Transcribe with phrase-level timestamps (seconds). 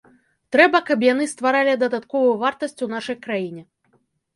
[0.55, 3.63] Трэба, каб яны стваралі дадатковую вартасць у нашай краіне.